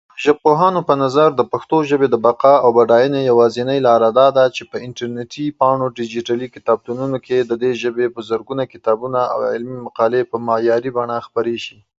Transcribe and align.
د 0.13 0.13
ژبپوهانو 0.23 0.79
په 0.89 0.93
نظر، 1.03 1.27
د 1.35 1.41
پښتو 1.51 1.77
ژبې 1.89 2.07
د 2.11 2.15
بقا 2.25 2.55
او 2.63 2.69
بډاینې 2.77 3.21
يوازينۍ 3.31 3.79
لاره 3.87 4.09
دا 4.19 4.27
ده 4.37 4.45
چې 4.55 4.63
په 4.71 4.77
انټرنېټي 4.87 5.45
پاڼو 5.59 5.83
او 5.87 5.93
ډېجیټلي 5.97 6.47
کتابتونونو 6.55 7.17
کې 7.25 7.37
د 7.41 7.51
دې 7.63 7.71
ژبې 7.81 8.05
په 8.15 8.19
زرګونو 8.29 8.63
کتابونه 8.73 9.19
او 9.33 9.39
علمي 9.51 9.79
مقالې 9.85 10.21
په 10.31 10.37
معياري 10.47 10.91
بڼه 10.97 11.17
خپرې 11.27 11.57
شي. 11.65 11.77